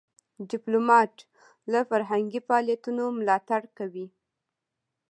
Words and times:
ډيپلومات 0.49 1.13
له 1.71 1.79
فرهنګي 1.89 2.39
فعالیتونو 2.47 3.03
ملاتړ 3.19 3.61
کوي. 3.77 4.07